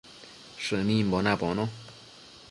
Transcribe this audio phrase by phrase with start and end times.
[0.67, 1.63] Shënimbo nabono